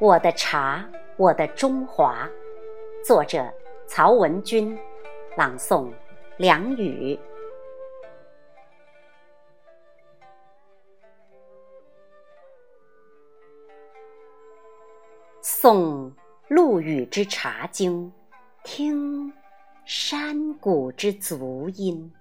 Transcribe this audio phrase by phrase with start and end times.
[0.00, 0.84] 我的茶，
[1.16, 2.28] 我的中华。
[3.06, 3.48] 作者：
[3.86, 4.76] 曹文君，
[5.36, 5.88] 朗诵：
[6.36, 7.16] 梁雨。
[15.40, 16.10] 诵
[16.48, 18.06] 陆羽之《茶经》，
[18.64, 19.32] 听
[19.84, 22.12] 山谷之足音。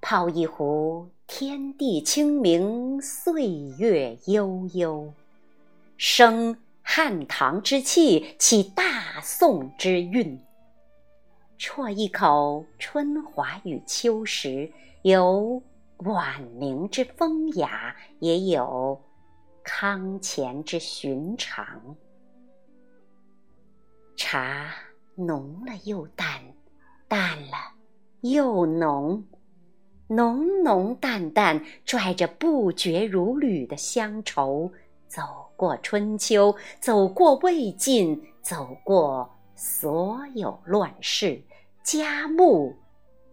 [0.00, 5.12] 泡一壶，天地清明，岁月悠悠。
[5.96, 10.38] 生汉唐之气，起大宋之韵。
[11.58, 14.70] 啜一口春华与秋实，
[15.02, 15.62] 有
[15.98, 19.00] 晚明之风雅，也有
[19.62, 21.96] 康乾之寻常。
[24.16, 24.74] 茶
[25.14, 26.42] 浓了又淡，
[27.08, 27.56] 淡了
[28.20, 29.24] 又浓，
[30.08, 34.72] 浓浓淡淡，拽着不绝如缕的乡愁。
[35.08, 35.22] 走
[35.56, 41.40] 过春秋，走过魏晋，走过所有乱世，
[41.82, 42.74] 佳木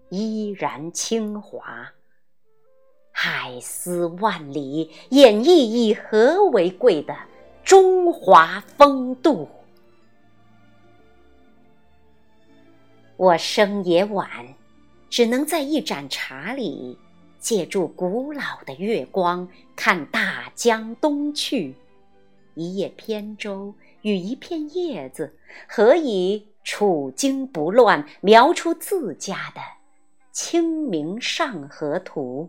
[0.10, 1.92] 依然清华。
[3.12, 7.16] 海丝万里，演绎以和为贵的
[7.64, 9.48] 中华风度。
[13.18, 14.30] 我生也晚，
[15.10, 16.98] 只能在一盏茶里。
[17.42, 21.76] 借助古老的月光，看大江东去。
[22.54, 25.36] 一叶扁舟与一片叶子，
[25.68, 29.62] 何以处惊不乱，描出自家的
[30.32, 32.48] 《清明上河图》？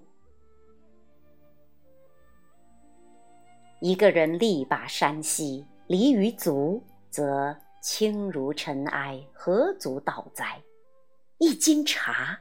[3.80, 10.60] 一个人力拔山兮，离于足，则轻如尘埃，何足道哉？
[11.38, 12.38] 一斤茶。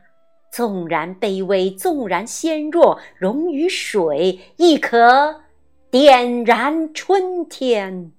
[0.52, 5.42] 纵然卑微，纵然纤弱，溶于水，亦可
[5.90, 8.12] 点燃春天。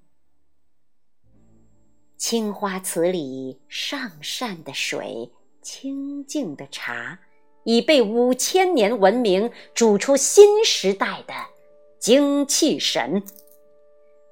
[2.17, 5.31] 青花瓷里上善的水，
[5.61, 7.19] 清净的茶，
[7.65, 11.35] 已被五千年文明煮出新时代的
[11.99, 13.23] 精气神。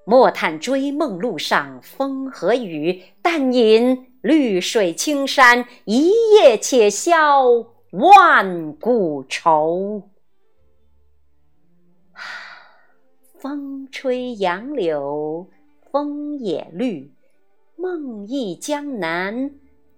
[0.07, 7.80] 莫叹追梦路上风和雨，但饮绿水青山，一夜且消。
[7.91, 10.09] 万古愁，
[13.37, 15.49] 风吹杨柳
[15.91, 17.13] 风也绿，
[17.75, 19.51] 梦忆江南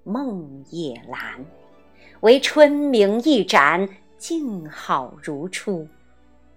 [0.04, 1.44] 梦也蓝。
[2.20, 3.86] 唯春明一盏，
[4.16, 5.86] 静好如初。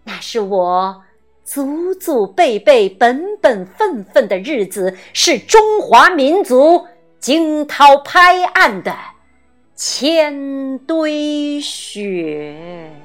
[0.06, 1.04] 那是我
[1.44, 6.88] 祖祖辈辈本本分分的日子，是中华民族
[7.20, 8.96] 惊涛拍岸的。
[9.76, 13.05] 千堆雪。